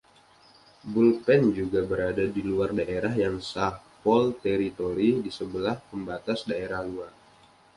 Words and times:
Bullpen 0.93 1.43
juga 1.59 1.81
berada 1.91 2.25
di 2.35 2.41
luar 2.49 2.69
daerah 2.79 3.13
yang 3.23 3.35
sah 3.51 3.73
(foul 4.01 4.27
territory), 4.45 5.11
di 5.25 5.29
sebelah 5.37 5.75
pembatas 5.89 6.39
daerah 6.51 6.81
luar. 6.89 7.11